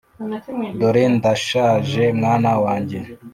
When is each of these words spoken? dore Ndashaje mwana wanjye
dore 0.79 1.03
Ndashaje 1.15 2.03
mwana 2.19 2.51
wanjye 2.63 2.99